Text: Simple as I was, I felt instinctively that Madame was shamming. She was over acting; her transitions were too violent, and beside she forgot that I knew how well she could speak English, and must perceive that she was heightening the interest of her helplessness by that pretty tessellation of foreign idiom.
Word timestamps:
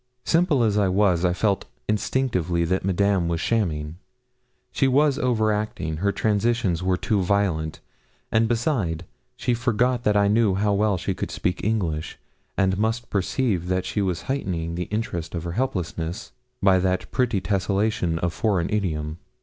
Simple 0.25 0.63
as 0.63 0.79
I 0.79 0.87
was, 0.87 1.23
I 1.23 1.31
felt 1.31 1.65
instinctively 1.87 2.65
that 2.65 2.83
Madame 2.83 3.27
was 3.27 3.39
shamming. 3.39 3.97
She 4.71 4.87
was 4.87 5.19
over 5.19 5.51
acting; 5.51 5.97
her 5.97 6.11
transitions 6.11 6.81
were 6.81 6.97
too 6.97 7.21
violent, 7.21 7.81
and 8.31 8.47
beside 8.47 9.05
she 9.37 9.53
forgot 9.53 10.01
that 10.05 10.17
I 10.17 10.27
knew 10.27 10.55
how 10.55 10.73
well 10.73 10.97
she 10.97 11.13
could 11.13 11.29
speak 11.29 11.63
English, 11.63 12.17
and 12.57 12.79
must 12.79 13.11
perceive 13.11 13.67
that 13.67 13.85
she 13.85 14.01
was 14.01 14.23
heightening 14.23 14.73
the 14.73 14.85
interest 14.85 15.35
of 15.35 15.43
her 15.43 15.51
helplessness 15.51 16.31
by 16.63 16.79
that 16.79 17.11
pretty 17.11 17.39
tessellation 17.39 18.17
of 18.23 18.33
foreign 18.33 18.71
idiom. 18.71 19.19